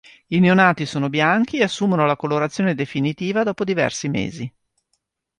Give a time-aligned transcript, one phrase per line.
[0.29, 4.51] I neonati sono bianchi e assumono la colorazione definitiva dopo diversi mesi.